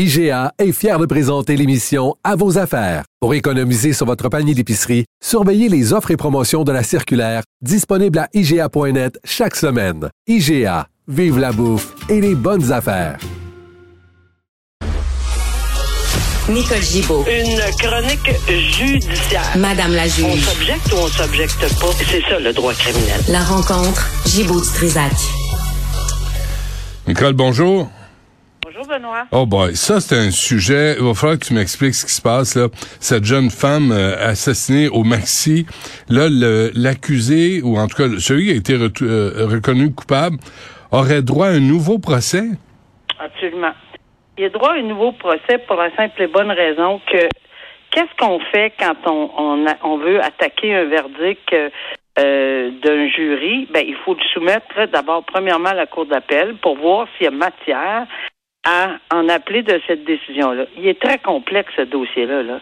IGA 0.00 0.52
est 0.60 0.70
fier 0.70 0.96
de 1.00 1.06
présenter 1.06 1.56
l'émission 1.56 2.14
À 2.22 2.36
vos 2.36 2.56
affaires. 2.56 3.02
Pour 3.20 3.34
économiser 3.34 3.92
sur 3.92 4.06
votre 4.06 4.28
panier 4.28 4.54
d'épicerie, 4.54 5.06
surveillez 5.20 5.68
les 5.68 5.92
offres 5.92 6.12
et 6.12 6.16
promotions 6.16 6.62
de 6.62 6.70
la 6.70 6.84
circulaire 6.84 7.42
disponible 7.62 8.20
à 8.20 8.28
IGA.net 8.32 9.18
chaque 9.24 9.56
semaine. 9.56 10.08
IGA, 10.28 10.86
vive 11.08 11.40
la 11.40 11.50
bouffe 11.50 11.94
et 12.08 12.20
les 12.20 12.36
bonnes 12.36 12.70
affaires. 12.70 13.18
Nicole 16.48 16.80
Gibaud. 16.80 17.24
Une 17.28 17.58
chronique 17.80 18.30
judiciaire. 18.46 19.50
Madame 19.56 19.94
la 19.94 20.04
On 20.04 20.06
juge. 20.06 20.44
s'objecte 20.44 20.92
ou 20.92 20.96
on 20.96 21.08
s'objecte 21.08 21.80
pas. 21.80 21.86
C'est 22.08 22.20
ça 22.22 22.38
le 22.38 22.52
droit 22.52 22.72
criminel. 22.72 23.20
La 23.30 23.42
rencontre, 23.42 24.08
Gibaud 24.26 24.60
du 24.60 24.68
Trisac. 24.68 25.10
Nicole, 27.08 27.32
bonjour. 27.32 27.90
Bonjour 28.68 28.86
Benoît. 28.86 29.24
Oh 29.32 29.46
boy, 29.46 29.74
ça 29.74 29.98
c'est 29.98 30.14
un 30.14 30.30
sujet. 30.30 30.96
Il 30.98 31.04
va 31.06 31.14
falloir 31.14 31.38
que 31.38 31.46
tu 31.46 31.54
m'expliques 31.54 31.94
ce 31.94 32.04
qui 32.04 32.12
se 32.12 32.20
passe 32.20 32.54
là. 32.54 32.66
Cette 33.00 33.24
jeune 33.24 33.48
femme 33.48 33.92
euh, 33.92 34.14
assassinée 34.18 34.88
au 34.88 35.04
Maxi, 35.04 35.64
là 36.10 36.28
l'accusé 36.74 37.62
ou 37.62 37.78
en 37.78 37.86
tout 37.86 37.96
cas 37.96 38.08
celui 38.18 38.44
qui 38.44 38.50
a 38.52 38.56
été 38.56 38.74
euh, 38.74 39.46
reconnu 39.46 39.94
coupable 39.94 40.36
aurait 40.92 41.22
droit 41.22 41.46
à 41.46 41.52
un 41.52 41.60
nouveau 41.60 41.98
procès? 41.98 42.44
Absolument. 43.18 43.72
Il 44.36 44.44
a 44.44 44.50
droit 44.50 44.72
à 44.72 44.74
un 44.74 44.82
nouveau 44.82 45.12
procès 45.12 45.56
pour 45.66 45.76
la 45.76 45.94
simple 45.96 46.20
et 46.20 46.26
bonne 46.26 46.50
raison 46.50 47.00
que 47.10 47.26
qu'est-ce 47.90 48.14
qu'on 48.18 48.38
fait 48.52 48.74
quand 48.78 48.96
on, 49.06 49.30
on, 49.38 49.66
a- 49.66 49.78
on 49.82 49.96
veut 49.96 50.22
attaquer 50.22 50.74
un 50.74 50.84
verdict 50.84 51.54
euh, 51.54 52.70
d'un 52.82 53.08
jury? 53.08 53.66
Ben, 53.72 53.82
il 53.86 53.96
faut 54.04 54.12
le 54.12 54.20
soumettre 54.34 54.90
d'abord, 54.92 55.24
premièrement, 55.24 55.70
à 55.70 55.74
la 55.74 55.86
Cour 55.86 56.04
d'appel 56.04 56.56
pour 56.60 56.76
voir 56.76 57.06
s'il 57.16 57.24
y 57.24 57.28
a 57.28 57.30
matière 57.30 58.06
à 58.70 58.98
en 59.14 59.28
appeler 59.30 59.62
de 59.62 59.80
cette 59.86 60.04
décision-là. 60.04 60.64
Il 60.76 60.86
est 60.86 61.00
très 61.00 61.18
complexe, 61.18 61.72
ce 61.76 61.82
dossier-là. 61.82 62.42
Là. 62.42 62.60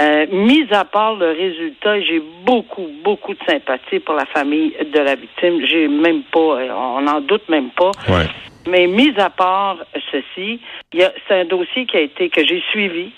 Euh, 0.00 0.26
mis 0.30 0.66
à 0.70 0.84
part 0.84 1.16
le 1.16 1.30
résultat, 1.32 2.00
j'ai 2.00 2.22
beaucoup, 2.44 2.86
beaucoup 3.02 3.34
de 3.34 3.42
sympathie 3.48 3.98
pour 3.98 4.14
la 4.14 4.26
famille 4.26 4.72
de 4.94 5.00
la 5.00 5.16
victime. 5.16 5.56
J'ai 5.66 5.88
même 5.88 6.22
pas, 6.34 6.38
euh, 6.60 6.68
on 6.72 7.00
n'en 7.00 7.20
doute 7.20 7.48
même 7.48 7.70
pas. 7.70 7.90
Ouais. 8.08 8.26
Mais 8.68 8.86
mis 8.86 9.12
à 9.18 9.30
part 9.30 9.78
ceci, 10.12 10.60
c'est 10.92 11.40
un 11.42 11.44
dossier 11.46 11.86
qui 11.86 11.96
a 11.96 12.00
été 12.02 12.28
que 12.28 12.46
j'ai 12.46 12.62
suivi 12.70 13.10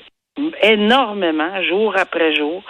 énormément, 0.62 1.62
jour 1.68 1.94
après 1.98 2.34
jour. 2.34 2.62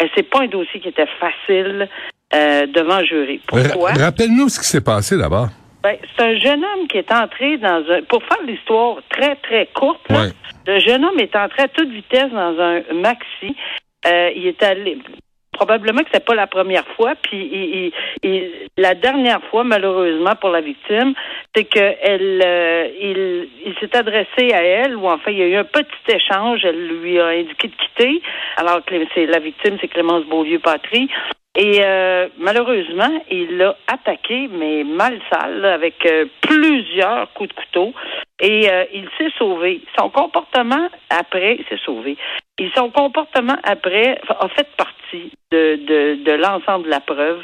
Et 0.00 0.06
c'est 0.14 0.28
pas 0.30 0.42
un 0.42 0.46
dossier 0.46 0.78
qui 0.80 0.88
était 0.88 1.08
facile 1.18 1.88
euh, 2.34 2.66
devant 2.66 3.00
le 3.00 3.06
jury. 3.06 3.40
Pourquoi? 3.48 3.90
Ra- 3.92 4.04
Rappelle-nous 4.06 4.48
ce 4.48 4.60
qui 4.60 4.66
s'est 4.66 4.84
passé 4.84 5.16
d'abord. 5.16 5.48
Ben, 5.86 5.98
c'est 6.16 6.22
un 6.24 6.36
jeune 6.36 6.64
homme 6.64 6.88
qui 6.88 6.98
est 6.98 7.12
entré 7.12 7.58
dans 7.58 7.84
un. 7.90 8.02
Pour 8.08 8.20
faire 8.24 8.42
l'histoire 8.44 8.96
très, 9.08 9.36
très 9.36 9.66
courte, 9.66 10.00
là, 10.10 10.22
Ouais. 10.22 10.30
le 10.66 10.80
jeune 10.80 11.04
homme 11.04 11.20
est 11.20 11.36
entré 11.36 11.62
à 11.62 11.68
toute 11.68 11.90
vitesse 11.90 12.30
dans 12.32 12.58
un 12.60 12.80
maxi. 12.94 13.54
Euh, 14.04 14.30
il 14.34 14.48
est 14.48 14.62
allé. 14.64 14.98
Probablement 15.52 16.02
que 16.02 16.08
c'est 16.12 16.24
pas 16.24 16.34
la 16.34 16.48
première 16.48 16.86
fois, 16.96 17.14
puis 17.22 17.38
il, 17.52 17.64
il- 17.76 17.92
il- 18.24 18.50
la 18.76 18.94
dernière 18.94 19.40
fois, 19.44 19.62
malheureusement 19.64 20.34
pour 20.40 20.50
la 20.50 20.60
victime, 20.60 21.14
c'est 21.54 21.64
que 21.64 21.94
elle, 22.02 22.42
euh, 22.44 22.88
il, 23.00 23.48
il 23.64 23.74
s'est 23.80 23.96
adressé 23.96 24.52
à 24.52 24.62
elle, 24.62 24.96
ou 24.96 25.06
enfin 25.08 25.30
il 25.30 25.38
y 25.38 25.42
a 25.42 25.46
eu 25.46 25.56
un 25.56 25.64
petit 25.64 26.08
échange. 26.14 26.64
Elle 26.64 26.88
lui 27.00 27.18
a 27.20 27.28
indiqué 27.28 27.68
de 27.68 27.74
quitter, 27.74 28.20
alors 28.56 28.84
que 28.84 28.94
c'est 29.14 29.26
la 29.26 29.38
victime, 29.38 29.78
c'est 29.80 29.88
Clémence 29.88 30.24
Beaulieu-Patry. 30.26 31.08
Et 31.56 31.80
euh, 31.82 32.28
malheureusement, 32.36 33.22
il 33.30 33.56
l'a 33.56 33.76
attaqué, 33.86 34.48
mais 34.52 34.84
mal 34.84 35.18
sale, 35.32 35.64
avec 35.64 36.04
euh, 36.04 36.26
plusieurs 36.42 37.32
coups 37.32 37.48
de 37.48 37.54
couteau. 37.54 37.94
Et 38.40 38.70
euh, 38.70 38.84
il 38.92 39.08
s'est 39.16 39.32
sauvé. 39.38 39.80
Son 39.98 40.10
comportement 40.10 40.88
après, 41.08 41.56
il 41.58 41.64
s'est 41.64 41.82
sauvé. 41.82 42.18
Et 42.58 42.70
son 42.74 42.90
comportement 42.90 43.56
après 43.64 44.20
a 44.28 44.48
fait 44.48 44.68
partie 44.76 45.32
de, 45.50 45.76
de, 45.76 46.24
de 46.24 46.32
l'ensemble 46.32 46.84
de 46.84 46.90
la 46.90 47.00
preuve 47.00 47.40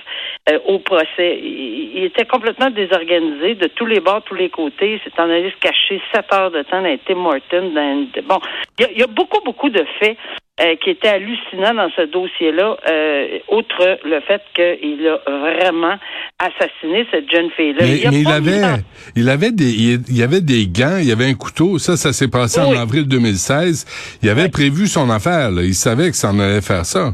euh, 0.50 0.58
au 0.66 0.78
procès. 0.80 1.38
Il, 1.42 2.04
était 2.04 2.26
complètement 2.26 2.68
désorganisé 2.68 3.54
de 3.54 3.68
tous 3.68 3.86
les 3.86 4.00
bords, 4.00 4.22
tous 4.24 4.34
les 4.34 4.50
côtés. 4.50 4.94
Il 4.94 5.00
s'est 5.00 5.18
en 5.18 5.30
allé 5.30 5.54
se 5.62 5.94
sept 6.12 6.32
heures 6.34 6.50
de 6.50 6.62
temps 6.62 6.82
dans 6.82 6.98
Tim 7.06 7.24
Horton. 7.24 7.70
Dans, 7.74 8.06
bon, 8.24 8.40
il 8.78 8.82
y, 8.82 8.88
a, 8.88 8.90
il 8.92 8.98
y 8.98 9.02
a 9.02 9.06
beaucoup, 9.06 9.40
beaucoup 9.42 9.70
de 9.70 9.84
faits 9.98 10.18
euh, 10.62 10.76
qui 10.76 10.90
étaient 10.90 11.08
hallucinants 11.08 11.74
dans 11.74 11.90
ce 11.96 12.02
dossier-là, 12.02 12.76
euh, 12.88 13.38
outre 13.50 13.98
le 14.04 14.20
fait 14.20 14.42
qu'il 14.54 15.06
a 15.08 15.18
vraiment 15.30 15.96
assassiné 16.38 17.06
cette 17.10 17.30
jeune 17.30 17.50
fille-là. 17.50 17.84
Mais, 17.84 18.18
il 18.20 18.28
avait, 18.28 18.62
il 19.16 19.28
avait 19.28 19.50
des, 19.52 19.70
il 19.70 20.16
y 20.16 20.22
avait 20.22 20.40
des 20.40 20.66
gants, 20.66 20.98
il 20.98 21.08
y 21.08 21.12
avait 21.12 21.26
un 21.26 21.34
couteau. 21.34 21.78
Ça, 21.78 21.96
ça 21.96 22.12
s'est 22.12 22.28
passé 22.30 22.60
Oui. 22.60 22.76
en 22.76 22.80
avril 22.80 23.08
2016. 23.08 24.18
Il 24.22 24.28
avait 24.28 24.48
prévu 24.48 24.86
son 24.86 25.10
affaire. 25.10 25.50
Là. 25.50 25.62
Il 25.62 25.74
savait 25.74 26.10
que 26.10 26.16
ça 26.16 26.30
en 26.30 26.38
allait 26.38 26.60
faire 26.60 26.84
ça. 26.84 27.12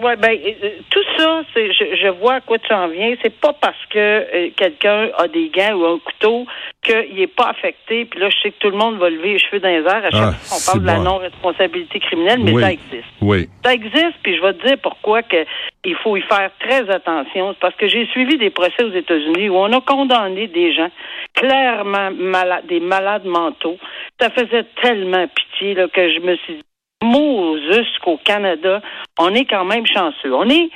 Oui, 0.00 0.12
ben 0.20 0.30
euh, 0.30 0.68
tout 0.90 1.02
ça, 1.16 1.42
c'est 1.52 1.72
je, 1.72 1.96
je 2.00 2.08
vois 2.20 2.34
à 2.34 2.40
quoi 2.40 2.58
tu 2.58 2.72
en 2.72 2.88
viens. 2.88 3.14
C'est 3.22 3.34
pas 3.40 3.52
parce 3.52 3.84
que 3.90 3.98
euh, 3.98 4.50
quelqu'un 4.56 5.08
a 5.18 5.26
des 5.26 5.50
gants 5.50 5.74
ou 5.74 5.86
un 5.86 5.98
couteau 5.98 6.46
qu'il 6.92 7.20
est 7.20 7.26
pas 7.34 7.50
affecté. 7.50 8.04
Puis 8.06 8.18
là, 8.20 8.28
je 8.30 8.36
sais 8.42 8.50
que 8.50 8.58
tout 8.58 8.70
le 8.70 8.76
monde 8.76 8.98
va 8.98 9.10
lever 9.10 9.34
les 9.34 9.38
cheveux 9.38 9.60
dans 9.60 9.68
les 9.68 9.84
airs 9.84 10.04
à 10.04 10.10
chaque 10.10 10.20
Ah, 10.20 10.32
fois 10.32 10.56
qu'on 10.58 10.64
parle 10.66 10.80
de 10.80 10.86
la 10.86 10.98
non-responsabilité 10.98 12.00
criminelle, 12.00 12.40
mais 12.42 12.52
Oui. 12.52 12.62
ça 12.62 12.72
existe. 12.72 13.04
Oui. 13.20 13.48
Ça 13.64 13.72
existe, 13.74 14.14
puis 14.22 14.36
je 14.36 14.42
vais 14.42 14.54
te 14.54 14.66
dire 14.66 14.76
pourquoi 14.82 15.22
que 15.22 15.44
il 15.84 15.94
faut 15.96 16.16
y 16.16 16.22
faire 16.22 16.50
très 16.60 16.88
attention. 16.90 17.54
Parce 17.60 17.74
que 17.76 17.86
j'ai 17.88 18.06
suivi 18.06 18.36
des 18.38 18.50
procès 18.50 18.82
aux 18.82 18.92
États-Unis 18.92 19.48
où 19.48 19.56
on 19.56 19.72
a 19.72 19.80
condamné 19.80 20.46
des 20.48 20.72
gens 20.72 20.90
clairement 21.34 22.10
malades, 22.10 22.66
des 22.66 22.80
malades 22.80 23.24
mentaux. 23.24 23.78
Ça 24.20 24.30
faisait 24.30 24.64
tellement 24.82 25.26
pitié 25.28 25.74
là, 25.74 25.88
que 25.88 26.12
je 26.12 26.20
me 26.20 26.36
suis 26.36 26.54
dit, 26.54 26.62
Moses 27.02 27.86
qu'au 28.02 28.18
Canada, 28.24 28.82
on 29.18 29.34
est 29.34 29.44
quand 29.44 29.64
même 29.64 29.86
chanceux. 29.86 30.34
On 30.34 30.48
est 30.48 30.68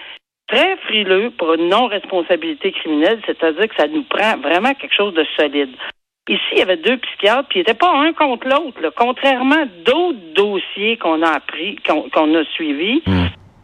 très 0.48 0.76
frileux 0.86 1.30
pour 1.38 1.54
une 1.54 1.68
non-responsabilité 1.68 2.72
criminelle, 2.72 3.20
c'est-à-dire 3.26 3.68
que 3.68 3.74
ça 3.76 3.88
nous 3.88 4.02
prend 4.04 4.36
vraiment 4.38 4.74
quelque 4.74 4.94
chose 4.94 5.14
de 5.14 5.24
solide. 5.36 5.70
Ici, 6.28 6.40
il 6.52 6.58
y 6.58 6.62
avait 6.62 6.76
deux 6.76 6.98
psychiatres, 6.98 7.48
puis 7.48 7.58
ils 7.58 7.62
n'étaient 7.62 7.74
pas 7.74 7.92
un 7.92 8.12
contre 8.12 8.46
l'autre. 8.48 8.80
là. 8.80 8.90
Contrairement 8.96 9.62
à 9.62 9.64
d'autres 9.84 10.20
dossiers 10.34 10.96
qu'on 10.96 11.20
a 11.22 11.30
appris, 11.30 11.76
qu'on 11.86 12.08
qu'on 12.10 12.32
a 12.36 12.44
suivis, 12.54 13.02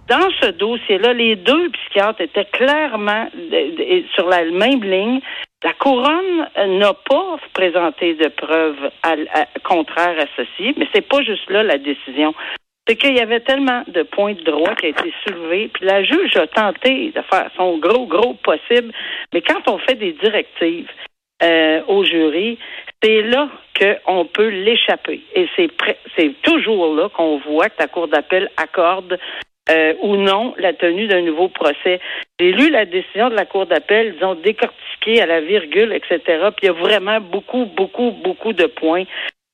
dans 0.09 0.29
ce 0.41 0.51
dossier-là, 0.51 1.13
les 1.13 1.37
deux 1.37 1.71
psychiatres 1.71 2.21
étaient 2.23 2.47
clairement 2.47 3.29
euh, 3.53 3.71
euh, 3.79 4.03
sur 4.15 4.29
la 4.29 4.45
même 4.47 4.83
ligne. 4.83 5.21
La 5.63 5.73
couronne 5.75 6.49
n'a 6.57 6.95
pas 6.95 7.37
présenté 7.53 8.15
de 8.15 8.29
preuves 8.29 8.91
à- 9.03 9.41
à- 9.41 9.47
contraires 9.65 10.19
à 10.19 10.27
ceci, 10.37 10.75
mais 10.77 10.87
c'est 10.93 11.07
pas 11.09 11.23
juste 11.23 11.49
là 11.51 11.63
la 11.63 11.79
décision. 11.79 12.35
C'est 12.89 12.97
qu'il 12.97 13.15
y 13.17 13.21
avait 13.21 13.41
tellement 13.41 13.83
de 13.87 14.03
points 14.03 14.33
de 14.33 14.43
droit 14.43 14.75
qui 14.77 14.87
a 14.87 14.89
été 14.89 15.13
soulevés, 15.27 15.69
puis 15.75 15.85
la 15.85 16.03
juge 16.03 16.37
a 16.37 16.47
tenté 16.47 17.13
de 17.15 17.21
faire 17.31 17.51
son 17.57 17.77
gros, 17.79 18.07
gros 18.07 18.35
possible, 18.35 18.93
mais 19.35 19.43
quand 19.43 19.69
on 19.69 19.79
fait 19.79 19.95
des 19.97 20.13
directives 20.13 20.89
euh, 21.43 21.78
au 21.89 22.05
jury, 22.05 22.59
c'est 23.03 23.23
là 23.23 23.49
qu'on 23.79 24.25
peut 24.25 24.49
l'échapper. 24.49 25.21
Et 25.35 25.49
c'est 25.57 25.69
c'est 26.17 26.35
toujours 26.43 26.95
là 26.95 27.09
qu'on 27.09 27.39
voit 27.39 27.69
que 27.69 27.81
la 27.81 27.89
Cour 27.89 28.09
d'appel 28.09 28.51
accorde 28.57 29.19
euh, 29.71 29.95
ou 30.03 30.17
non 30.17 30.55
la 30.59 30.73
tenue 30.73 31.07
d'un 31.07 31.23
nouveau 31.23 31.49
procès. 31.49 32.01
J'ai 32.41 32.53
lu 32.53 32.71
la 32.71 32.85
décision 32.85 33.29
de 33.29 33.35
la 33.35 33.45
Cour 33.45 33.67
d'appel, 33.67 34.15
ils 34.19 34.25
ont 34.25 34.35
décortiqué 34.35 35.21
à 35.21 35.27
la 35.27 35.41
virgule, 35.41 35.93
etc. 35.93 36.21
Puis 36.57 36.63
il 36.63 36.67
y 36.67 36.69
a 36.69 36.73
vraiment 36.73 37.21
beaucoup, 37.21 37.67
beaucoup, 37.67 38.11
beaucoup 38.11 38.53
de 38.53 38.67
points 38.67 39.05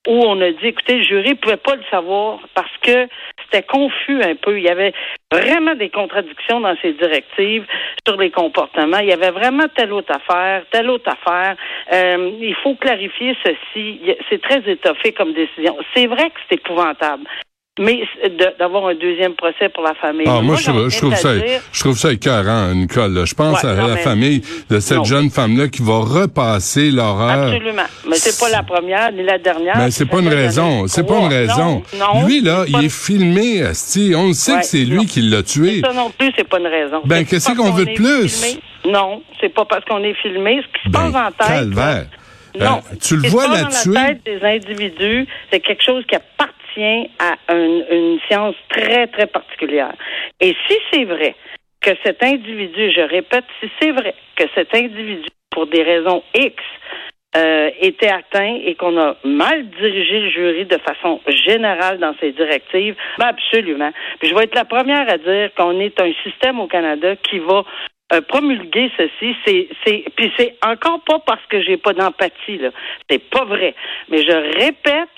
où 0.07 0.13
on 0.13 0.41
a 0.41 0.51
dit, 0.51 0.67
écoutez, 0.67 0.99
le 0.99 1.03
jury 1.03 1.31
ne 1.31 1.35
pouvait 1.35 1.57
pas 1.57 1.77
le 1.77 1.83
savoir 1.91 2.41
parce 2.55 2.77
que 2.83 3.09
c'était 3.43 3.63
confus 3.63 4.23
un 4.23 4.35
peu. 4.35 4.59
Il 4.59 4.65
y 4.65 4.69
avait 4.69 4.93
vraiment 5.33 5.75
des 5.75 5.89
contradictions 5.89 6.61
dans 6.61 6.77
ces 6.83 6.93
directives 6.93 7.65
sur 8.07 8.21
les 8.21 8.31
comportements. 8.31 8.99
Il 8.99 9.09
y 9.09 9.13
avait 9.13 9.31
vraiment 9.31 9.65
telle 9.75 9.93
autre 9.93 10.13
affaire, 10.15 10.65
telle 10.71 10.91
autre 10.91 11.11
affaire. 11.11 11.57
Euh, 11.93 12.33
il 12.41 12.55
faut 12.63 12.75
clarifier 12.75 13.37
ceci. 13.43 14.01
C'est 14.29 14.43
très 14.43 14.63
étoffé 14.71 15.13
comme 15.13 15.33
décision. 15.33 15.77
C'est 15.95 16.07
vrai 16.07 16.31
que 16.31 16.41
c'est 16.49 16.57
épouvantable. 16.57 17.25
Mais 17.81 18.03
d'avoir 18.59 18.87
un 18.87 18.95
deuxième 18.95 19.35
procès 19.35 19.69
pour 19.69 19.83
la 19.83 19.95
famille. 19.95 20.27
Ah, 20.29 20.41
moi, 20.41 20.55
je, 20.57 20.65
trouve- 20.71 20.89
je 20.89 21.17
ça, 21.17 21.35
dire- 21.35 21.61
je 21.73 21.81
trouve 21.81 21.99
ça 21.99 22.13
écœurant, 22.13 22.73
Nicole. 22.73 23.13
là. 23.15 23.25
Je 23.25 23.35
pense 23.35 23.63
Ouais, 23.65 23.69
à 23.71 23.75
non, 23.75 23.89
la 23.89 23.95
mais- 23.95 24.01
famille 24.03 24.43
de 24.71 24.79
cette 24.79 24.99
non. 24.99 25.05
jeune 25.05 25.29
femme-là 25.31 25.67
qui 25.67 25.83
va 25.83 25.99
repasser 25.99 26.93
l'horreur. 26.93 27.49
Absolument. 27.53 27.83
Mais 28.09 28.15
c'est 28.17 28.39
pas 28.39 28.49
la 28.51 28.63
première 28.63 29.11
ni 29.11 29.25
la 29.25 29.39
dernière. 29.39 29.77
Mais 29.77 29.91
c'est 29.91 30.07
pas 30.07 30.21
une 30.21 30.29
raison. 30.29 30.87
C'est 30.87 31.05
pas 31.05 31.19
une 31.19 31.27
raison. 31.33 31.83
Non, 31.99 32.27
lui, 32.27 32.41
là, 32.43 32.65
il 32.69 32.85
est 32.85 32.89
filmé, 32.89 33.63
Asti. 33.63 34.13
On 34.17 34.29
le 34.29 34.35
sait 34.35 34.53
Ouais, 34.53 34.61
que 34.61 34.67
c'est 34.67 34.85
lui 34.85 35.07
qui 35.07 35.23
l'a 35.23 35.43
tué. 35.43 35.81
Ça 35.85 35.93
non 35.93 36.11
plus, 36.17 36.31
c'est 36.37 36.49
pas 36.49 36.61
une 36.61 36.69
raison. 36.69 37.01
Ben, 37.05 37.25
qu'est-ce 37.27 37.51
qu'on 37.57 37.73
veut 37.73 37.87
de 37.87 37.93
plus? 37.95 38.41
filmé. 38.41 38.61
Non, 38.87 39.21
c'est 39.41 39.49
pas 39.53 39.65
parce 39.65 39.85
qu'on 39.87 40.05
est 40.05 40.15
filmé. 40.23 40.61
Ce 40.63 40.79
qui 40.79 40.85
se 40.87 40.91
Ben, 40.91 41.11
passe 41.11 41.27
en 41.27 41.33
tête. 41.33 41.49
calvaire. 41.49 42.07
là, 42.55 42.71
Non. 42.71 42.77
Euh, 42.93 42.97
tu 43.03 43.17
le 43.17 43.23
Ce 43.23 43.25
qui 43.27 43.31
vois 43.33 43.45
se 43.47 43.49
passe 43.65 43.87
la 43.87 43.93
dans 43.95 44.01
la 44.01 44.07
tête 44.15 44.21
des 44.25 44.47
individus, 44.47 45.27
c'est 45.51 45.59
quelque 45.59 45.83
chose 45.83 46.05
qui 46.09 46.15
appartient 46.15 46.53
à 47.19 47.55
une, 47.55 48.19
science 48.29 48.57
très, 48.69 49.07
très 49.09 49.27
particulière. 49.27 49.95
Et 50.41 50.55
si 50.69 50.77
c'est 50.93 51.05
vrai 51.05 51.35
que 51.81 51.91
cet 52.05 52.23
individu, 52.23 52.91
je 52.91 53.03
répète, 53.03 53.45
si 53.61 53.71
c'est 53.81 53.93
vrai 53.93 54.15
que 54.37 54.45
cet 54.55 54.75
individu, 54.75 55.29
pour 55.51 55.67
des 55.67 55.83
raisons 55.83 56.23
X, 56.35 56.57
euh, 57.37 57.71
était 57.81 58.13
atteint 58.13 58.61
et 58.65 58.77
qu'on 58.77 58.97
a 58.97 59.17
mal 59.25 59.69
dirigé 59.71 60.21
le 60.21 60.31
jury 60.31 60.67
de 60.67 60.79
façon 60.79 61.21
générale 61.27 61.99
dans 61.99 62.15
ses 62.21 62.31
directives, 62.31 62.95
ben 63.19 63.27
absolument. 63.27 63.91
Puis 64.21 64.29
je 64.29 64.35
vais 64.37 64.45
être 64.45 64.55
la 64.55 64.65
première 64.65 65.09
à 65.13 65.19
dire 65.19 65.53
qu'on 65.57 65.81
est 65.81 66.01
un 66.01 66.13
système 66.23 66.61
au 66.61 66.69
Canada 66.69 67.17
qui 67.17 67.41
va 67.41 67.65
euh, 68.13 68.21
promulguer 68.21 68.89
ceci. 68.97 69.35
C'est, 69.45 69.69
c'est, 69.85 70.05
puis 70.15 70.33
c'est 70.37 70.55
encore 70.65 71.01
pas 71.05 71.19
parce 71.27 71.45
que 71.49 71.61
j'ai 71.61 71.77
pas 71.77 71.93
d'empathie 71.93 72.59
là. 72.59 72.71
C'est 73.11 73.29
pas 73.31 73.45
vrai. 73.45 73.75
Mais 74.11 74.19
je 74.19 74.61
répète 74.61 75.09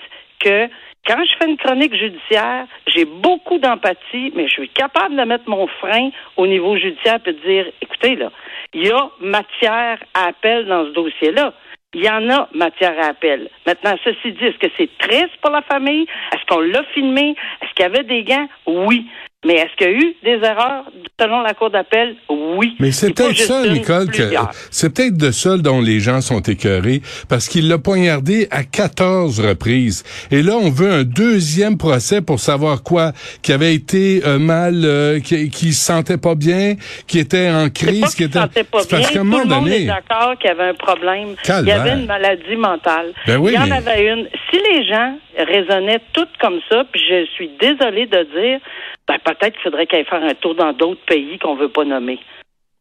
que 0.41 0.69
quand 1.07 1.25
je 1.25 1.37
fais 1.39 1.49
une 1.51 1.57
chronique 1.57 1.95
judiciaire, 1.95 2.67
j'ai 2.87 3.05
beaucoup 3.05 3.59
d'empathie, 3.59 4.33
mais 4.35 4.49
je 4.49 4.53
suis 4.53 4.69
capable 4.69 5.17
de 5.17 5.23
mettre 5.23 5.49
mon 5.49 5.67
frein 5.67 6.11
au 6.37 6.47
niveau 6.47 6.77
judiciaire 6.77 7.19
et 7.25 7.33
de 7.33 7.39
dire, 7.39 7.67
écoutez, 7.81 8.17
là, 8.17 8.31
il 8.75 8.87
y 8.87 8.91
a 8.91 9.11
matière 9.21 9.99
à 10.15 10.29
appel 10.29 10.67
dans 10.67 10.85
ce 10.87 10.91
dossier-là. 10.91 11.55
Il 11.95 12.05
y 12.05 12.11
en 12.11 12.29
a 12.29 12.49
matière 12.53 12.99
à 13.01 13.07
appel. 13.07 13.49
Maintenant, 13.67 13.95
ceci 14.05 14.33
dit, 14.33 14.45
est-ce 14.45 14.59
que 14.59 14.73
c'est 14.77 14.99
triste 14.99 15.37
pour 15.41 15.51
la 15.51 15.63
famille? 15.63 16.07
Est-ce 16.33 16.45
qu'on 16.47 16.61
l'a 16.61 16.83
filmé? 16.93 17.35
Est-ce 17.63 17.73
qu'il 17.75 17.85
y 17.85 17.87
avait 17.87 18.05
des 18.05 18.23
gants? 18.23 18.49
Oui. 18.67 19.07
Mais 19.47 19.55
est-ce 19.55 19.77
qu'il 19.77 19.87
y 19.87 19.91
a 19.91 19.93
eu 19.93 20.15
des 20.25 20.45
erreurs? 20.47 20.85
Selon 21.21 21.41
la 21.41 21.55
Cour 21.55 21.71
d'appel? 21.71 22.17
Oui. 22.29 22.75
Mais 22.81 22.91
c'est 22.91 23.15
peut-être 23.15 23.37
ça, 23.39 23.67
Nicole, 23.67 24.11
que 24.11 24.23
c'est 24.71 24.93
peut-être 24.93 25.17
de 25.17 25.31
ça 25.31 25.57
dont 25.57 25.81
les 25.81 26.01
gens 26.01 26.21
sont 26.21 26.41
écœurés, 26.41 27.01
parce 27.29 27.49
qu'il 27.49 27.69
l'a 27.69 27.79
poignardé 27.79 28.49
à 28.51 28.65
14 28.65 29.41
reprises. 29.41 30.03
Et 30.31 30.43
là, 30.43 30.55
on 30.61 30.69
veut 30.71 30.91
un 30.91 31.05
deuxième 31.05 31.79
procès 31.79 32.21
pour 32.21 32.41
savoir 32.41 32.83
quoi, 32.83 33.13
qui 33.43 33.53
avait 33.53 33.75
été 33.75 34.23
euh, 34.27 34.39
mal, 34.39 34.83
euh, 34.85 35.21
qui, 35.21 35.49
qui 35.49 35.73
se 35.73 35.85
sentait 35.85 36.19
pas 36.19 36.35
bien, 36.35 36.75
qui 37.07 37.19
était 37.19 37.49
en 37.49 37.65
pas 37.65 37.71
crise, 37.71 38.15
qui 38.15 38.25
était. 38.25 38.35
se 38.35 38.41
sentait 38.41 38.65
pas 38.65 38.81
C'est 38.81 38.91
parce 38.91 39.03
bien. 39.03 39.09
qu'à 39.13 39.21
un 39.21 39.23
Tout 39.23 39.29
moment 39.29 39.45
le 39.45 39.61
monde 39.61 39.69
est 39.69 39.85
d'accord 39.87 40.35
qu'il 40.39 40.49
y 40.49 40.53
avait 40.53 40.71
un 40.71 40.75
problème. 40.75 41.29
Il 41.49 41.67
y 41.69 41.73
avait 41.73 41.93
une 41.95 42.07
maladie 42.07 42.57
mentale. 42.57 43.13
Ben 43.27 43.37
oui, 43.39 43.53
Il 43.55 43.61
y 43.61 43.63
en 43.63 43.67
mais- 43.69 43.77
avait 43.77 44.07
une. 44.13 44.27
Si 44.51 44.57
les 44.73 44.85
gens 44.87 45.17
raisonnaient 45.39 46.01
toutes 46.13 46.37
comme 46.41 46.59
ça, 46.69 46.85
puis 46.91 47.01
je 47.09 47.25
suis 47.35 47.51
désolée 47.61 48.07
de 48.07 48.23
dire, 48.39 48.61
ben 49.09 49.19
peut-être 49.25 49.55
qu'il 49.55 49.63
faudrait 49.63 49.87
qu'elle 49.87 50.05
faire 50.05 50.23
un 50.23 50.35
tour 50.35 50.55
dans 50.55 50.73
d'autres 50.73 51.05
pays 51.07 51.39
qu'on 51.39 51.55
veut 51.55 51.69
pas 51.69 51.85
nommer. 51.85 52.19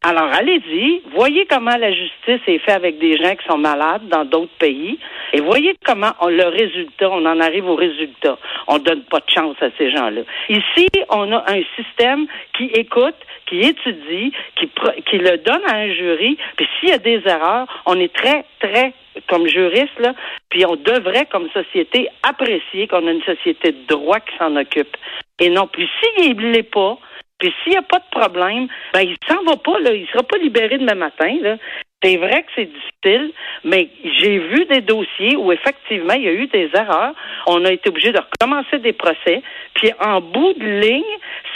Alors, 0.02 0.28
allez-y, 0.32 1.02
voyez 1.16 1.46
comment 1.46 1.76
la 1.76 1.90
justice 1.90 2.40
est 2.46 2.58
faite 2.58 2.76
avec 2.76 2.98
des 2.98 3.16
gens 3.16 3.34
qui 3.34 3.44
sont 3.48 3.58
malades 3.58 4.06
dans 4.08 4.24
d'autres 4.24 4.56
pays, 4.58 5.00
et 5.32 5.40
voyez 5.40 5.74
comment 5.84 6.12
on, 6.20 6.28
le 6.28 6.46
résultat, 6.46 7.10
on 7.10 7.26
en 7.26 7.40
arrive 7.40 7.66
au 7.66 7.74
résultat. 7.74 8.38
On 8.68 8.78
donne 8.78 9.02
pas 9.02 9.18
de 9.18 9.30
chance 9.34 9.56
à 9.60 9.70
ces 9.76 9.90
gens-là. 9.90 10.20
Ici, 10.48 10.86
on 11.10 11.32
a 11.32 11.44
un 11.50 11.60
système 11.74 12.26
qui 12.56 12.66
écoute, 12.66 13.16
qui 13.46 13.60
étudie, 13.60 14.32
qui, 14.54 14.70
qui 15.10 15.18
le 15.18 15.38
donne 15.38 15.64
à 15.66 15.76
un 15.76 15.92
jury, 15.92 16.38
puis 16.56 16.68
s'il 16.78 16.90
y 16.90 16.92
a 16.92 16.98
des 16.98 17.22
erreurs, 17.26 17.66
on 17.86 17.98
est 17.98 18.14
très, 18.14 18.44
très, 18.60 18.92
comme 19.28 19.48
juriste, 19.48 19.98
là, 19.98 20.14
puis 20.50 20.64
on 20.66 20.76
devrait, 20.76 21.26
comme 21.26 21.48
société, 21.50 22.08
apprécier 22.22 22.86
qu'on 22.86 23.06
a 23.08 23.10
une 23.10 23.24
société 23.24 23.72
de 23.72 23.86
droit 23.88 24.20
qui 24.20 24.36
s'en 24.38 24.54
occupe. 24.54 24.96
Et 25.40 25.50
non 25.50 25.66
plus, 25.66 25.88
s'il 26.00 26.36
ne 26.36 26.52
l'est 26.52 26.62
pas, 26.62 26.98
puis 27.38 27.52
s'il 27.62 27.72
n'y 27.72 27.78
a 27.78 27.82
pas 27.82 27.98
de 27.98 28.10
problème, 28.10 28.66
ben 28.94 29.02
il 29.02 29.16
s'en 29.28 29.42
va 29.44 29.56
pas, 29.56 29.78
là. 29.80 29.92
Il 29.92 30.06
sera 30.08 30.22
pas 30.22 30.38
libéré 30.38 30.78
demain 30.78 30.94
matin, 30.94 31.36
là. 31.42 31.56
C'est 32.02 32.16
vrai 32.18 32.42
que 32.42 32.48
c'est 32.54 32.66
difficile, 32.66 33.32
mais 33.64 33.88
j'ai 34.20 34.38
vu 34.38 34.64
des 34.66 34.80
dossiers 34.80 35.34
où 35.36 35.50
effectivement 35.50 36.14
il 36.14 36.22
y 36.22 36.28
a 36.28 36.32
eu 36.32 36.46
des 36.46 36.70
erreurs. 36.74 37.14
On 37.46 37.64
a 37.64 37.72
été 37.72 37.88
obligé 37.88 38.12
de 38.12 38.20
recommencer 38.20 38.78
des 38.78 38.92
procès. 38.92 39.42
Puis 39.74 39.90
en 40.00 40.20
bout 40.20 40.52
de 40.54 40.64
ligne, 40.64 41.02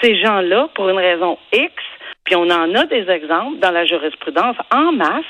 ces 0.02 0.16
gens-là, 0.16 0.68
pour 0.74 0.88
une 0.88 0.98
raison 0.98 1.38
X, 1.52 1.72
puis 2.24 2.36
on 2.36 2.50
en 2.50 2.74
a 2.74 2.84
des 2.86 3.08
exemples 3.10 3.58
dans 3.58 3.70
la 3.70 3.84
jurisprudence 3.84 4.56
en 4.74 4.92
masse 4.92 5.24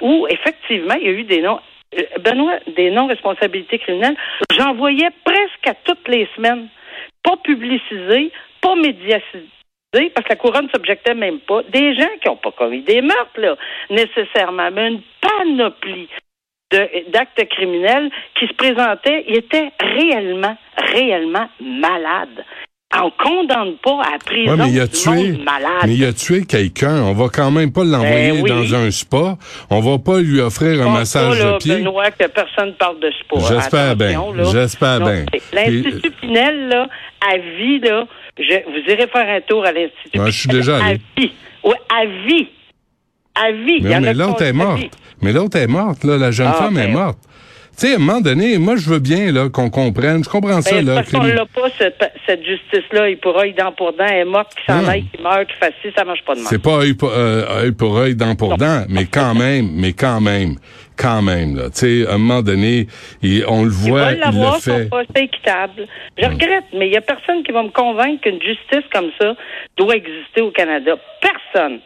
où 0.00 0.26
effectivement 0.30 0.94
il 1.00 1.06
y 1.06 1.10
a 1.10 1.12
eu 1.12 1.24
des 1.24 1.42
non 1.42 1.60
euh, 1.98 2.02
Benoît, 2.20 2.58
des 2.74 2.90
non-responsabilités 2.90 3.78
criminelles. 3.78 4.16
J'en 4.56 4.74
voyais 4.74 5.10
presque 5.24 5.66
à 5.66 5.74
toutes 5.74 6.08
les 6.08 6.28
semaines. 6.36 6.68
Pas 7.22 7.36
publicisé, 7.38 8.32
pas 8.60 8.74
médiatisé, 8.74 9.48
parce 10.14 10.26
que 10.26 10.32
la 10.32 10.36
couronne 10.36 10.66
ne 10.66 10.70
s'objectait 10.70 11.14
même 11.14 11.40
pas. 11.40 11.62
Des 11.64 11.94
gens 11.94 12.08
qui 12.20 12.28
n'ont 12.28 12.36
pas 12.36 12.52
commis 12.52 12.82
des 12.82 13.00
meurtres, 13.00 13.38
là, 13.38 13.56
nécessairement, 13.90 14.70
mais 14.70 14.88
une 14.88 15.02
panoplie 15.20 16.08
d'actes 17.08 17.48
criminels 17.50 18.10
qui 18.38 18.46
se 18.46 18.54
présentaient, 18.54 19.24
ils 19.28 19.36
étaient 19.36 19.70
réellement, 19.80 20.56
réellement 20.76 21.48
malades. 21.60 22.44
On 23.04 23.10
condamne 23.22 23.74
pas 23.82 24.00
à 24.06 24.12
la 24.12 24.18
prison 24.18 24.50
Ouais, 24.52 24.56
mais 24.58 24.70
il 24.70 24.80
a 24.80 24.86
tué, 24.86 25.32
malade. 25.44 25.82
mais 25.86 25.94
il 25.94 26.04
a 26.04 26.12
tué 26.12 26.44
quelqu'un. 26.44 27.02
On 27.02 27.12
va 27.14 27.28
quand 27.28 27.50
même 27.50 27.72
pas 27.72 27.82
l'envoyer 27.84 28.32
Ben 28.32 28.42
oui. 28.42 28.50
dans 28.50 28.74
un 28.76 28.90
spa. 28.92 29.36
On 29.70 29.80
va 29.80 29.98
pas 29.98 30.20
lui 30.20 30.40
offrir 30.40 30.86
un 30.86 30.90
massage 30.92 31.38
là, 31.38 31.52
de 31.54 31.56
pied. 31.58 31.76
Benoît, 31.78 32.10
que 32.12 32.26
personne 32.28 32.74
parle 32.78 33.00
de 33.00 33.10
sport. 33.20 33.40
J'espère 33.48 33.96
bien. 33.96 34.22
J'espère 34.52 35.00
bien. 35.00 35.24
L'Institut 35.52 36.10
Pinel, 36.20 36.68
là, 36.68 36.86
à 37.28 37.38
vie, 37.38 37.80
là, 37.80 38.04
je, 38.38 38.54
vous 38.70 38.92
irez 38.92 39.06
faire 39.08 39.28
un 39.36 39.40
tour 39.40 39.64
à 39.64 39.72
l'Institut 39.72 40.18
Ouais, 40.20 40.30
je 40.30 40.38
suis 40.38 40.48
Pinel, 40.48 40.60
déjà 40.62 40.76
allé. 40.76 40.94
À 41.16 41.20
vie. 41.20 41.32
Oui, 41.64 41.74
à 41.90 42.06
vie. 42.06 42.48
À 43.34 43.50
vie. 43.52 43.80
Mais, 43.82 44.00
mais 44.00 44.14
l'autre 44.14 44.42
est 44.42 44.52
morte. 44.52 44.80
Mais 45.22 45.32
l'autre 45.32 45.56
est 45.56 45.66
morte, 45.66 46.04
là. 46.04 46.18
La 46.18 46.30
jeune 46.30 46.48
Ah, 46.50 46.54
femme 46.54 46.76
est 46.78 46.86
ben. 46.86 46.92
morte. 46.92 47.18
Tu 47.78 47.86
sais, 47.86 47.92
à 47.94 47.96
un 47.96 47.98
moment 48.00 48.20
donné, 48.20 48.58
moi, 48.58 48.76
je 48.76 48.88
veux 48.88 48.98
bien, 48.98 49.32
là, 49.32 49.48
qu'on 49.48 49.70
comprenne. 49.70 50.22
Je 50.22 50.28
comprends 50.28 50.60
ça, 50.60 50.74
Ben, 50.76 50.84
là. 50.86 50.94
parce 50.96 51.10
qu'on 51.10 51.22
l'a 51.22 51.46
pas, 51.46 51.68
cette, 51.78 52.04
cette 52.26 52.44
justice-là. 52.44 53.08
Il 53.08 53.16
pourra 53.18 53.46
y 53.46 53.54
dent 53.54 53.72
pour 53.72 53.92
dent. 53.94 54.04
Elle 54.04 54.18
est 54.20 54.24
morte, 54.30 54.54
qui 54.54 54.64
s'en 54.70 54.82
Non. 54.82 54.88
aille, 54.88 55.04
qui 55.04 55.22
meurt, 55.22 55.46
qui 55.48 55.54
ci, 55.88 55.94
ça 55.96 56.04
marche 56.04 56.22
pas 56.24 56.34
de 56.34 56.40
mal. 56.40 56.48
C'est 56.50 56.62
pas 56.62 56.76
œil 56.80 56.92
pour, 56.94 57.10
euh, 57.10 57.62
œil 57.62 57.72
pour 57.72 57.96
œil, 57.96 58.14
dent 58.14 58.34
pour 58.36 58.58
dent, 58.58 58.84
mais 58.90 59.06
quand 59.06 59.34
même, 59.34 59.70
mais 59.72 59.94
quand 59.94 60.20
même, 60.20 60.56
quand 60.98 61.22
même, 61.22 61.56
là. 61.56 61.70
Tu 61.70 62.02
sais, 62.04 62.06
à 62.06 62.14
un 62.14 62.18
moment 62.18 62.42
donné, 62.42 62.86
il- 63.22 63.44
on 63.48 63.64
le 63.64 63.70
voit, 63.70 64.12
il 64.12 64.18
l'avoir, 64.18 64.56
le 64.56 64.60
fait. 64.60 64.88
c'est 65.16 65.22
équitable. 65.24 65.86
Je 66.18 66.26
regrette, 66.26 66.64
mais 66.74 66.88
il 66.88 66.92
y 66.92 66.96
a 66.98 67.00
personne 67.00 67.42
qui 67.42 67.52
va 67.52 67.62
me 67.62 67.70
convaincre 67.70 68.20
qu'une 68.22 68.40
justice 68.42 68.84
comme 68.92 69.08
ça 69.18 69.34
doit 69.78 69.96
exister 69.96 70.42
au 70.42 70.50
Canada. 70.50 70.92
Personne. 71.22 71.80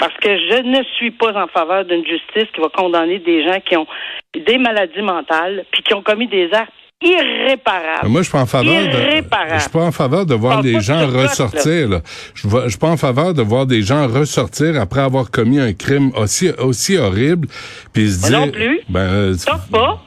Parce 0.00 0.14
que 0.14 0.30
je 0.30 0.62
ne 0.62 0.82
suis 0.96 1.10
pas 1.10 1.32
en 1.40 1.46
faveur 1.46 1.84
d'une 1.84 2.04
justice 2.04 2.48
qui 2.54 2.60
va 2.60 2.68
condamner 2.74 3.18
des 3.18 3.44
gens 3.44 3.60
qui 3.60 3.76
ont 3.76 3.86
des 4.34 4.56
maladies 4.56 5.02
mentales 5.02 5.64
puis 5.70 5.82
qui 5.82 5.92
ont 5.92 6.02
commis 6.02 6.26
des 6.26 6.48
actes 6.52 6.72
irréparables. 7.02 8.08
Moi, 8.08 8.22
je 8.22 8.24
suis 8.24 8.32
pas 8.32 8.40
en 8.42 8.46
faveur 8.46 8.72
de, 8.74 8.88
Irréparable. 8.88 9.54
je 9.54 9.60
suis 9.60 9.70
pas 9.70 9.84
en 9.84 9.92
faveur 9.92 10.26
de 10.26 10.34
voir 10.34 10.54
Parle 10.54 10.66
les 10.66 10.72
pas 10.72 10.78
de 10.78 10.84
gens 10.84 11.00
là. 11.00 11.22
ressortir, 11.22 11.88
là. 11.88 12.00
Je 12.34 12.48
je 12.48 12.68
suis 12.68 12.78
pas 12.78 12.88
en 12.88 12.96
faveur 12.96 13.34
de 13.34 13.42
voir 13.42 13.66
des 13.66 13.82
gens 13.82 14.06
ressortir 14.08 14.80
après 14.80 15.00
avoir 15.00 15.30
commis 15.30 15.60
un 15.60 15.72
crime 15.72 16.12
aussi, 16.16 16.50
aussi 16.58 16.96
horrible, 16.96 17.48
puis 17.92 18.10
se 18.10 18.28
dire. 18.28 18.40
non 18.40 18.50
plus. 18.50 18.80
Ben, 18.88 19.00
euh, 19.00 19.34
pas. 19.70 20.02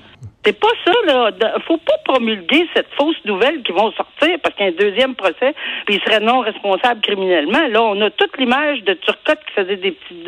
C'est 0.46 0.60
pas 0.60 0.68
ça, 0.86 0.92
là. 1.06 1.32
Faut 1.66 1.78
pas 1.78 1.98
promulguer 2.04 2.68
cette 2.76 2.94
fausse 2.98 3.24
nouvelle 3.26 3.64
qui 3.64 3.72
vont 3.72 3.92
sortir 3.92 4.38
parce 4.44 4.56
qu'il 4.56 4.76
deuxième 4.76 5.16
procès, 5.16 5.54
puis 5.86 5.96
il 5.96 6.02
serait 6.02 6.20
non 6.20 6.42
responsable 6.42 7.02
criminellement. 7.02 7.68
Là, 7.68 7.82
on 7.82 8.02
a 8.02 8.10
toute 8.10 8.38
l'image 8.38 8.84
de 8.84 8.94
Turcotte 8.94 9.40
qui 9.48 9.54
faisait 9.54 9.78
des 9.78 9.92
petits 9.92 10.26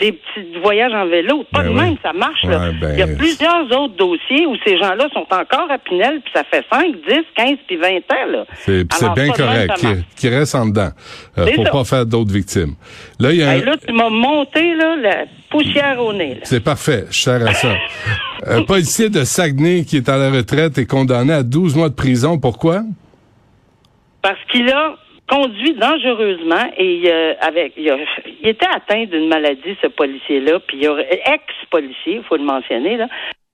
des 0.00 0.12
petits 0.12 0.58
voyages 0.62 0.92
en 0.92 1.06
vélo. 1.06 1.44
Pas 1.52 1.62
Ben 1.62 1.70
de 1.70 1.74
oui. 1.74 1.80
même, 1.84 1.96
ça 2.02 2.12
marche, 2.12 2.44
là. 2.44 2.70
Ben, 2.80 2.92
Il 2.92 2.98
y 3.00 3.02
a 3.02 3.08
plusieurs 3.08 3.64
autres 3.80 3.96
dossiers 3.96 4.46
où 4.46 4.54
ces 4.64 4.78
gens-là 4.78 5.08
sont 5.12 5.26
encore 5.28 5.68
à 5.70 5.78
Pinel, 5.78 6.20
puis 6.20 6.32
ça 6.32 6.44
fait 6.44 6.64
5, 6.72 6.94
10, 7.08 7.14
15, 7.36 7.56
puis 7.66 7.76
20 7.76 7.88
ans, 7.88 8.26
là. 8.30 8.44
c'est 8.60 8.84
bien 8.84 9.28
correct, 9.32 9.72
ça 9.76 9.88
marche. 9.88 9.98
qui, 10.14 10.14
qui 10.16 10.28
reste 10.28 10.54
en 10.54 10.66
dedans, 10.66 10.90
euh, 11.38 11.46
pour 11.54 11.64
ça. 11.64 11.70
pas 11.72 11.84
faire 11.84 12.06
d'autres 12.06 12.32
victimes. 12.32 12.74
Là, 13.18 13.32
il 13.32 13.38
y 13.38 13.42
a 13.42 13.48
un- 13.50 13.52
Hey, 13.54 13.64
là, 13.64 13.74
tu 13.84 13.92
m'as 13.92 14.08
monté, 14.08 14.74
là, 14.76 14.94
la 14.96 15.24
poussière 15.50 15.98
au 16.00 16.12
nez. 16.12 16.38
C'est 16.44 16.62
parfait, 16.62 17.06
je 17.10 17.18
sers 17.18 17.44
à 17.46 17.52
ça. 17.54 17.74
Un 18.46 18.62
policier 18.62 19.08
de 19.08 19.24
Saguenay 19.24 19.84
qui 19.84 19.96
est 19.96 20.08
à 20.08 20.16
la 20.16 20.30
retraite 20.30 20.78
est 20.78 20.86
condamné 20.86 21.32
à 21.32 21.42
12 21.42 21.74
mois 21.74 21.88
de 21.88 21.94
prison. 21.94 22.38
Pourquoi? 22.38 22.82
parce 24.22 24.38
qu'il 24.52 24.68
a 24.70 24.94
conduit 25.28 25.74
dangereusement 25.74 26.70
et 26.76 27.02
euh, 27.06 27.34
avec 27.40 27.72
il, 27.76 27.90
a- 27.90 27.98
il 28.42 28.48
était 28.48 28.66
atteint 28.74 29.04
d'une 29.04 29.28
maladie 29.28 29.76
ce 29.82 29.86
policier 29.88 30.40
là 30.40 30.58
puis 30.60 30.84
ex-policier 30.84 32.14
il 32.16 32.22
faut 32.24 32.36
le 32.36 32.44
mentionner 32.44 32.96
là 32.96 33.08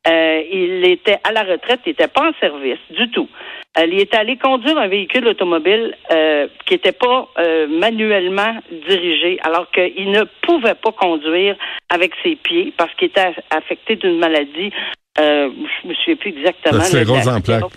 Euh, 0.06 0.42
il 0.52 0.84
était 0.86 1.16
à 1.24 1.32
la 1.32 1.44
retraite, 1.52 1.80
il 1.86 1.90
n'était 1.90 2.12
pas 2.16 2.24
en 2.28 2.34
service 2.38 2.82
du 2.90 3.06
tout. 3.14 3.26
Euh, 3.78 3.86
il 3.92 3.98
est 4.04 4.14
allé 4.14 4.36
conduire 4.36 4.76
un 4.76 4.86
véhicule 4.86 5.26
automobile 5.28 5.84
euh, 6.12 6.46
qui 6.66 6.74
n'était 6.74 6.92
pas 7.06 7.18
euh, 7.38 7.66
manuellement 7.84 8.52
dirigé, 8.86 9.38
alors 9.48 9.66
qu'il 9.70 10.10
ne 10.10 10.24
pouvait 10.46 10.74
pas 10.84 10.92
conduire 10.92 11.56
avec 11.88 12.12
ses 12.22 12.36
pieds 12.36 12.66
parce 12.76 12.92
qu'il 12.96 13.08
était 13.08 13.32
affecté 13.48 13.96
d'une 13.96 14.18
maladie. 14.18 14.70
Euh, 15.18 15.48
je 15.82 15.88
me 15.88 15.94
souviens 15.94 16.16
plus 16.16 16.32
exactement. 16.36 16.78
La 16.80 16.84
sclérose 16.84 17.28
en 17.28 17.40
plaques. 17.40 17.72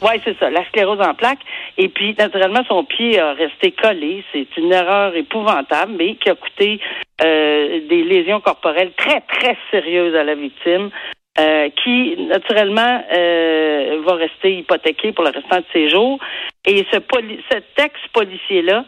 Oui, 0.00 0.20
c'est 0.24 0.38
ça, 0.38 0.48
la 0.50 0.64
sclérose 0.66 1.00
en 1.00 1.14
plaques. 1.14 1.40
Et 1.76 1.88
puis, 1.88 2.14
naturellement, 2.16 2.62
son 2.68 2.84
pied 2.84 3.18
a 3.18 3.32
resté 3.32 3.72
collé. 3.72 4.24
C'est 4.32 4.56
une 4.56 4.72
erreur 4.72 5.14
épouvantable, 5.16 5.94
mais 5.98 6.14
qui 6.14 6.30
a 6.30 6.34
coûté 6.34 6.80
euh, 7.24 7.80
des 7.88 8.04
lésions 8.04 8.40
corporelles 8.40 8.92
très, 8.96 9.20
très 9.22 9.56
sérieuses 9.70 10.14
à 10.14 10.24
la 10.24 10.34
victime. 10.34 10.90
Euh, 11.38 11.68
qui 11.84 12.16
naturellement 12.16 13.00
euh, 13.14 14.02
va 14.04 14.14
rester 14.14 14.56
hypothéqué 14.56 15.12
pour 15.12 15.22
le 15.22 15.30
restant 15.30 15.58
de 15.58 15.64
ses 15.72 15.88
jours. 15.88 16.18
Et 16.66 16.84
ce 16.90 16.98
poli 16.98 17.40
cet 17.48 17.78
ex-policier-là 17.78 18.84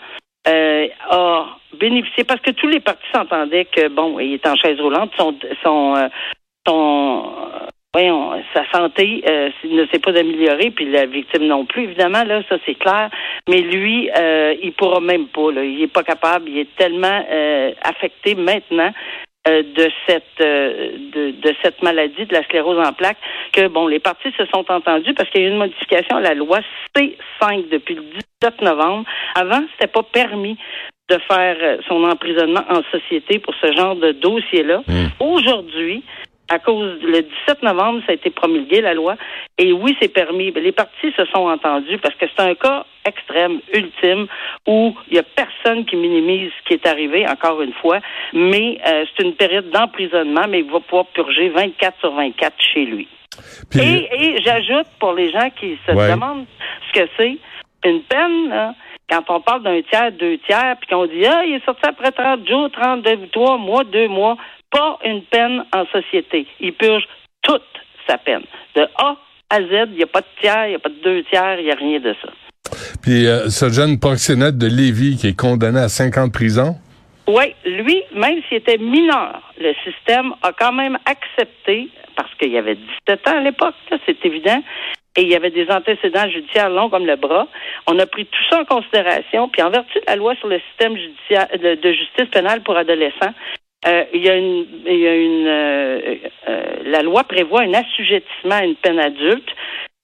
euh, 0.48 0.88
a 1.10 1.46
bénéficié 1.78 2.24
parce 2.24 2.40
que 2.40 2.50
tous 2.50 2.66
les 2.66 2.80
partis 2.80 3.06
s'entendaient 3.12 3.66
que 3.66 3.86
bon, 3.86 4.18
il 4.18 4.34
est 4.34 4.46
en 4.48 4.56
chaise 4.56 4.80
roulante, 4.80 5.12
son 5.16 5.36
son 5.62 5.94
euh, 5.94 6.08
son 6.66 7.32
voyons, 7.92 8.42
sa 8.54 8.64
santé 8.70 9.22
euh, 9.26 9.50
ne 9.64 9.86
s'est 9.86 9.98
pas 9.98 10.16
améliorée, 10.16 10.70
puis 10.70 10.90
la 10.90 11.06
victime 11.06 11.46
non 11.46 11.64
plus, 11.64 11.84
évidemment, 11.84 12.24
là, 12.24 12.42
ça 12.48 12.56
c'est 12.64 12.76
clair. 12.76 13.10
Mais 13.48 13.62
lui, 13.62 14.10
euh, 14.16 14.54
il 14.62 14.72
pourra 14.72 15.00
même 15.00 15.26
pas, 15.26 15.50
là. 15.50 15.64
Il 15.64 15.82
est 15.82 15.92
pas 15.92 16.04
capable, 16.04 16.48
il 16.48 16.58
est 16.58 16.76
tellement 16.76 17.24
euh, 17.30 17.72
affecté 17.82 18.34
maintenant 18.34 18.92
euh, 19.48 19.62
de 19.62 19.90
cette 20.06 20.38
de, 20.38 21.30
de, 21.30 21.54
cette 21.62 21.82
maladie 21.82 22.26
de 22.26 22.34
la 22.34 22.42
sclérose 22.44 22.78
en 22.78 22.92
plaques 22.92 23.16
que 23.52 23.68
bon 23.68 23.86
les 23.86 23.98
partis 23.98 24.30
se 24.36 24.44
sont 24.46 24.70
entendus 24.70 25.14
parce 25.14 25.30
qu'il 25.30 25.40
y 25.40 25.44
a 25.44 25.48
eu 25.48 25.50
une 25.50 25.56
modification 25.56 26.18
à 26.18 26.20
la 26.20 26.34
loi 26.34 26.60
C5 26.94 27.70
depuis 27.70 27.94
le 27.94 28.02
17 28.42 28.60
novembre. 28.60 29.04
Avant, 29.34 29.62
c'était 29.72 29.90
pas 29.90 30.02
permis 30.02 30.58
de 31.08 31.18
faire 31.26 31.78
son 31.88 32.04
emprisonnement 32.04 32.64
en 32.68 32.82
société 32.92 33.38
pour 33.38 33.54
ce 33.60 33.72
genre 33.72 33.96
de 33.96 34.12
dossier-là. 34.12 34.82
Mmh. 34.86 35.06
Aujourd'hui, 35.20 36.04
à 36.50 36.58
cause 36.58 36.98
le 37.02 37.22
17 37.22 37.62
novembre, 37.62 38.02
ça 38.06 38.12
a 38.12 38.14
été 38.16 38.28
promulgué 38.30 38.80
la 38.80 38.92
loi. 38.92 39.14
Et 39.56 39.72
oui, 39.72 39.96
c'est 40.00 40.12
permis. 40.12 40.50
Les 40.50 40.72
partis 40.72 41.12
se 41.16 41.24
sont 41.26 41.48
entendus 41.48 41.98
parce 41.98 42.14
que 42.16 42.26
c'est 42.26 42.42
un 42.42 42.54
cas 42.54 42.84
extrême, 43.06 43.60
ultime, 43.72 44.26
où 44.66 44.94
il 45.08 45.12
n'y 45.14 45.18
a 45.18 45.22
personne 45.22 45.84
qui 45.86 45.96
minimise 45.96 46.50
ce 46.58 46.68
qui 46.68 46.74
est 46.74 46.86
arrivé, 46.86 47.26
encore 47.28 47.62
une 47.62 47.72
fois. 47.74 48.00
Mais 48.32 48.78
euh, 48.86 49.04
c'est 49.16 49.22
une 49.24 49.34
période 49.34 49.70
d'emprisonnement, 49.70 50.46
mais 50.48 50.60
il 50.60 50.70
va 50.70 50.80
pouvoir 50.80 51.06
purger 51.06 51.48
24 51.50 51.98
sur 52.00 52.12
24 52.14 52.54
chez 52.60 52.84
lui. 52.84 53.08
Puis, 53.70 53.80
Et, 53.80 54.08
et 54.34 54.42
j'ajoute 54.42 54.86
pour 54.98 55.12
les 55.12 55.30
gens 55.30 55.48
qui 55.58 55.78
se 55.86 55.92
Ouais. 55.92 56.10
demandent 56.10 56.46
ce 56.88 57.00
que 57.00 57.08
c'est, 57.16 57.38
une 57.88 58.02
peine, 58.02 58.48
là, 58.50 58.74
quand 59.08 59.24
on 59.28 59.40
parle 59.40 59.62
d'un 59.62 59.80
tiers, 59.82 60.12
deux 60.12 60.38
tiers, 60.38 60.76
puis 60.80 60.88
qu'on 60.90 61.06
dit 61.06 61.24
Ah, 61.26 61.42
il 61.46 61.54
est 61.54 61.64
sorti 61.64 61.80
après 61.88 62.10
30 62.12 62.46
jours, 62.46 62.68
32, 62.72 63.28
3 63.32 63.56
mois, 63.58 63.84
2 63.84 64.08
mois, 64.08 64.36
pas 64.70 64.98
une 65.04 65.22
peine 65.22 65.64
en 65.74 65.84
société. 65.86 66.46
Il 66.60 66.72
purge 66.72 67.04
toute 67.42 67.62
sa 68.06 68.18
peine. 68.18 68.42
De 68.74 68.82
A 68.96 69.16
à 69.50 69.60
Z, 69.60 69.88
il 69.90 69.96
n'y 69.96 70.02
a 70.02 70.06
pas 70.06 70.20
de 70.20 70.26
tiers, 70.40 70.66
il 70.66 70.70
n'y 70.70 70.74
a 70.76 70.78
pas 70.78 70.88
de 70.88 71.02
deux 71.02 71.22
tiers, 71.24 71.58
il 71.58 71.64
n'y 71.64 71.72
a 71.72 71.74
rien 71.74 71.98
de 71.98 72.14
ça. 72.22 72.28
puis 73.02 73.26
euh, 73.26 73.48
ce 73.48 73.68
jeune 73.68 73.98
proxénète 73.98 74.56
de 74.56 74.66
Lévis 74.66 75.16
qui 75.16 75.28
est 75.28 75.38
condamné 75.38 75.80
à 75.80 75.88
5 75.88 76.16
ans 76.18 76.26
de 76.28 76.32
prison? 76.32 76.76
Oui, 77.26 77.54
lui, 77.64 78.02
même 78.14 78.40
s'il 78.48 78.58
était 78.58 78.78
mineur, 78.78 79.40
le 79.58 79.72
système 79.84 80.32
a 80.42 80.52
quand 80.52 80.72
même 80.72 80.98
accepté, 81.04 81.88
parce 82.16 82.32
qu'il 82.34 82.50
y 82.52 82.58
avait 82.58 82.76
17 83.06 83.28
ans 83.28 83.38
à 83.38 83.40
l'époque, 83.40 83.74
c'est 84.06 84.24
évident, 84.24 84.62
et 85.16 85.22
il 85.22 85.28
y 85.28 85.36
avait 85.36 85.50
des 85.50 85.68
antécédents 85.70 86.28
judiciaires 86.28 86.70
longs 86.70 86.88
comme 86.88 87.06
le 87.06 87.16
bras. 87.16 87.46
On 87.86 87.98
a 87.98 88.06
pris 88.06 88.26
tout 88.26 88.42
ça 88.48 88.60
en 88.60 88.64
considération, 88.64 89.48
puis 89.48 89.62
en 89.62 89.70
vertu 89.70 89.98
de 89.98 90.04
la 90.06 90.16
loi 90.16 90.34
sur 90.36 90.48
le 90.48 90.60
système 90.70 90.96
judiciaire 90.96 91.48
de 91.52 91.92
justice 91.92 92.28
pénale 92.32 92.62
pour 92.62 92.76
adolescents, 92.76 93.34
euh, 93.86 94.04
il 94.12 94.22
y 94.22 94.28
a 94.28 94.36
une, 94.36 94.66
y 94.86 95.06
a 95.06 95.14
une 95.14 95.46
euh, 95.46 96.14
euh, 96.48 96.64
la 96.84 97.02
loi 97.02 97.24
prévoit 97.24 97.62
un 97.62 97.72
assujettissement 97.72 98.56
à 98.56 98.64
une 98.64 98.76
peine 98.76 98.98
adulte 98.98 99.48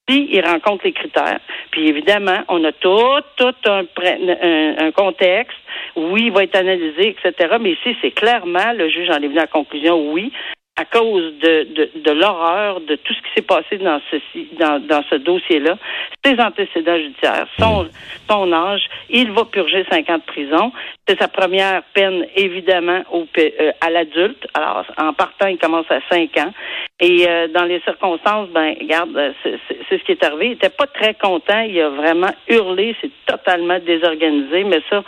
si 0.08 0.28
il 0.30 0.46
rencontre 0.46 0.84
les 0.84 0.92
critères. 0.92 1.40
Puis 1.72 1.88
évidemment, 1.88 2.38
on 2.48 2.64
a 2.64 2.72
tout, 2.72 3.20
tout 3.36 3.54
un, 3.66 3.82
un, 3.82 4.86
un 4.86 4.90
contexte. 4.92 5.58
Oui, 5.96 6.26
il 6.26 6.32
va 6.32 6.44
être 6.44 6.56
analysé, 6.56 7.08
etc. 7.08 7.56
Mais 7.60 7.72
ici, 7.72 7.96
c'est 8.00 8.12
clairement, 8.12 8.72
le 8.72 8.88
juge 8.88 9.10
en 9.10 9.16
est 9.16 9.26
venu 9.26 9.38
à 9.38 9.42
la 9.42 9.46
conclusion, 9.46 10.12
oui, 10.12 10.32
à 10.78 10.84
cause 10.84 11.32
de, 11.40 11.64
de, 11.74 11.90
de 11.94 12.10
l'horreur 12.10 12.80
de 12.80 12.96
tout 12.96 13.14
ce 13.14 13.20
qui 13.22 13.28
s'est 13.34 13.42
passé 13.42 13.78
dans 13.78 14.00
ceci, 14.10 14.48
dans, 14.58 14.78
dans 14.78 15.02
ce 15.08 15.14
dossier-là, 15.16 15.78
ses 16.24 16.38
antécédents 16.38 16.98
judiciaires, 16.98 17.46
son, 17.58 17.88
son 18.28 18.52
âge, 18.52 18.86
il 19.08 19.32
va 19.32 19.44
purger 19.46 19.86
cinq 19.90 20.10
ans 20.10 20.18
de 20.18 20.22
prison. 20.22 20.72
C'est 21.08 21.18
sa 21.18 21.28
première 21.28 21.82
peine, 21.94 22.26
évidemment, 22.34 23.02
au, 23.10 23.26
euh, 23.38 23.72
à 23.80 23.90
l'adulte. 23.90 24.46
Alors, 24.54 24.84
en 24.98 25.12
partant, 25.12 25.46
il 25.46 25.56
commence 25.56 25.90
à 25.90 26.00
cinq 26.10 26.36
ans. 26.36 26.52
Et 27.00 27.26
euh, 27.28 27.48
dans 27.48 27.64
les 27.64 27.80
circonstances, 27.80 28.48
ben, 28.50 28.74
regarde, 28.80 29.16
euh, 29.16 29.32
c'est 29.44 29.98
ce 29.98 30.04
qui 30.04 30.12
est 30.12 30.24
arrivé. 30.24 30.46
Il 30.46 30.52
était 30.52 30.68
pas 30.68 30.86
très 30.86 31.14
content. 31.14 31.60
Il 31.60 31.80
a 31.80 31.90
vraiment 31.90 32.32
hurlé. 32.48 32.96
C'est 33.00 33.10
totalement 33.24 33.78
désorganisé. 33.78 34.64
Mais 34.64 34.80
ça, 34.90 35.04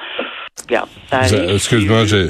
regarde, 0.66 0.88
excuse-moi, 1.54 2.04
j'ai- 2.06 2.28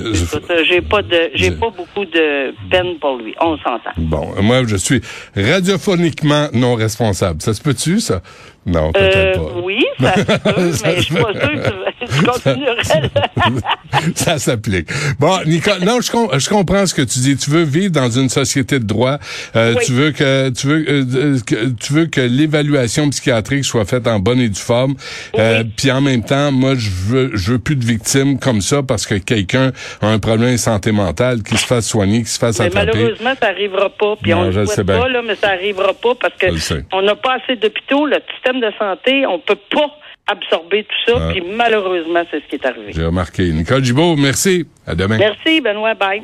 j'ai 0.69 0.81
pas 0.81 1.03
de, 1.03 1.31
j'ai 1.35 1.51
pas 1.53 1.71
beaucoup 1.71 2.05
de 2.05 2.53
peine 2.71 2.99
pour 3.01 3.17
lui. 3.19 3.35
On 3.41 3.57
s'entend. 3.59 3.91
Bon, 3.97 4.35
moi, 4.43 4.63
je 4.67 4.77
suis 4.77 5.01
radiophoniquement 5.37 6.49
non 6.53 6.75
responsable. 6.75 7.43
Ça 7.43 7.55
se 7.55 7.61
peut-tu, 7.61 8.01
ça? 8.01 8.23
Non, 8.67 8.93
peut-être 8.93 9.17
Euh, 9.17 9.35
pas. 9.35 9.61
oui, 9.65 9.83
ça 9.99 10.15
se 10.15 10.21
peut, 10.25 10.73
Ça 10.73 10.89
mais 10.89 10.97
je 10.97 11.01
suis 11.03 11.15
pas 11.15 11.33
sûr 11.33 11.53
que 11.53 12.05
tu 12.05 12.23
continuerais. 12.27 13.11
ça 14.15 14.39
s'applique. 14.39 14.89
Bon, 15.19 15.39
Nicole, 15.47 15.85
non, 15.85 16.01
je, 16.03 16.11
com- 16.11 16.29
je 16.37 16.49
comprends 16.51 16.85
ce 16.85 16.93
que 16.95 17.01
tu 17.03 17.19
dis. 17.21 17.37
Tu 17.37 17.51
veux 17.51 17.63
vivre 17.63 17.93
dans 17.93 18.11
une 18.11 18.29
société 18.29 18.79
de 18.79 18.85
droit. 18.85 19.19
Euh, 19.57 19.75
Oui. 19.79 19.85
Tu 19.87 19.93
veux 19.93 20.11
que 20.11 20.51
tu 20.51 20.67
veux 20.67 20.85
euh, 20.89 21.05
euh, 21.15 21.39
que 21.47 21.69
tu 21.81 21.93
veux 21.95 22.07
que 22.07 22.21
l'évaluation 22.21 23.09
psychiatrique 23.09 23.65
soit 23.65 23.87
faite 23.87 24.07
en 24.07 24.19
bonne 24.19 24.41
et 24.41 24.49
due 24.51 24.61
forme. 24.61 24.97
Euh, 25.39 25.65
Puis 25.77 25.91
en 25.91 26.01
même 26.03 26.23
temps, 26.25 26.53
moi, 26.53 26.75
je 26.77 26.91
veux 26.91 27.31
je 27.35 27.53
veux 27.53 27.59
plus 27.59 27.77
de 27.77 27.85
victimes 27.87 28.18
comme 28.41 28.61
ça 28.61 28.83
parce 28.83 29.07
que 29.07 29.15
quelqu'un 29.17 29.73
a 30.01 30.07
un 30.09 30.19
problème 30.19 30.53
de 30.53 30.57
santé 30.57 30.93
mentale, 30.93 31.43
qui 31.43 31.57
se 31.57 31.67
fasse 31.67 31.87
soigner, 31.89 32.21
qui 32.23 32.29
se 32.31 32.39
fasse 32.39 32.59
Mais 32.61 32.67
attraper. 32.67 32.89
malheureusement, 32.93 33.33
ça 33.41 33.49
arrivera 33.49 33.91
pas. 33.91 34.15
Puis 34.23 34.31
Non, 34.33 34.39
on 34.39 34.51
je 34.51 34.57
ne 34.57 34.61
le 34.63 34.67
sais 34.67 34.75
souhaite 34.75 34.87
pas, 34.87 35.09
là, 35.09 35.23
mais 35.25 35.35
ça 35.37 35.49
arrivera 35.51 35.93
pas 35.95 36.15
parce 36.21 36.35
que 36.35 36.49
Je 36.49 36.53
le 36.53 36.59
sais. 36.59 36.85
on 36.93 37.03
n'a 37.03 37.15
pas 37.17 37.39
assez 37.43 37.57
d'hôpitaux. 37.57 38.07
Le 38.07 38.17
système 38.35 38.61
de 38.61 38.71
santé, 38.79 39.27
on 39.27 39.39
peut 39.39 39.59
pas 39.71 39.91
absorber 40.31 40.85
tout 40.85 41.13
ça. 41.13 41.19
Ah. 41.21 41.31
Puis 41.33 41.43
malheureusement, 41.57 42.23
c'est 42.31 42.41
ce 42.43 42.47
qui 42.49 42.57
est 42.57 42.67
arrivé. 42.67 42.93
J'ai 42.95 43.05
remarqué. 43.05 43.45
Nicole 43.51 43.85
Gibault, 43.85 44.17
merci. 44.17 44.67
À 44.87 44.95
demain. 44.95 45.19
Merci, 45.19 45.61
Benoît. 45.61 45.95
Bye. 45.95 46.23